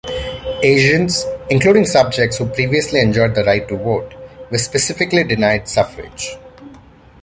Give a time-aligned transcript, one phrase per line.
[0.63, 4.11] Asians, including subjects who previously enjoyed the right to vote,
[4.49, 6.37] were specifically denied suffrage.